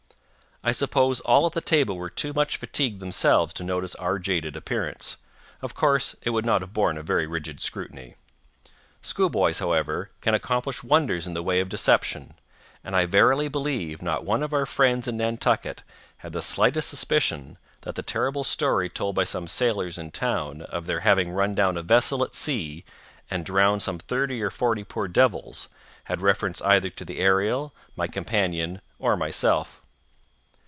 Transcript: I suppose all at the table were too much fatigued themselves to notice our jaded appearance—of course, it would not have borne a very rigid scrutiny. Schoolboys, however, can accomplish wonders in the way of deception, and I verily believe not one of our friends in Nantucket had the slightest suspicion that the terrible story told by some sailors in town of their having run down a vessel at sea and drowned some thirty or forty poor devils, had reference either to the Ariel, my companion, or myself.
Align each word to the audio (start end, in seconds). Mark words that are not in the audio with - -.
I 0.63 0.71
suppose 0.73 1.21
all 1.21 1.47
at 1.47 1.53
the 1.53 1.59
table 1.61 1.95
were 1.97 2.11
too 2.11 2.33
much 2.33 2.57
fatigued 2.57 2.99
themselves 2.99 3.51
to 3.55 3.63
notice 3.63 3.95
our 3.95 4.19
jaded 4.19 4.55
appearance—of 4.55 5.73
course, 5.73 6.15
it 6.21 6.29
would 6.29 6.45
not 6.45 6.61
have 6.61 6.71
borne 6.71 6.99
a 6.99 7.01
very 7.01 7.25
rigid 7.25 7.59
scrutiny. 7.59 8.13
Schoolboys, 9.01 9.57
however, 9.57 10.11
can 10.21 10.35
accomplish 10.35 10.83
wonders 10.83 11.25
in 11.25 11.33
the 11.33 11.41
way 11.41 11.61
of 11.61 11.69
deception, 11.69 12.35
and 12.83 12.95
I 12.95 13.07
verily 13.07 13.47
believe 13.47 14.03
not 14.03 14.23
one 14.23 14.43
of 14.43 14.53
our 14.53 14.67
friends 14.67 15.07
in 15.07 15.17
Nantucket 15.17 15.81
had 16.17 16.31
the 16.31 16.43
slightest 16.43 16.89
suspicion 16.89 17.57
that 17.81 17.95
the 17.95 18.03
terrible 18.03 18.43
story 18.43 18.87
told 18.87 19.15
by 19.15 19.23
some 19.23 19.47
sailors 19.47 19.97
in 19.97 20.11
town 20.11 20.61
of 20.61 20.85
their 20.85 20.99
having 20.99 21.31
run 21.31 21.55
down 21.55 21.75
a 21.75 21.81
vessel 21.81 22.23
at 22.23 22.35
sea 22.35 22.85
and 23.31 23.47
drowned 23.47 23.81
some 23.81 23.97
thirty 23.97 24.43
or 24.43 24.51
forty 24.51 24.83
poor 24.83 25.07
devils, 25.07 25.69
had 26.03 26.21
reference 26.21 26.61
either 26.61 26.91
to 26.91 27.03
the 27.03 27.17
Ariel, 27.17 27.73
my 27.95 28.05
companion, 28.07 28.79
or 28.99 29.17
myself. 29.17 29.81